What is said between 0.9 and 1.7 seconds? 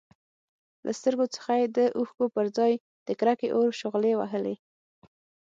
سترګو څخه يې